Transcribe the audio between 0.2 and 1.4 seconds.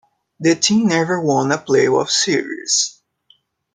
The team never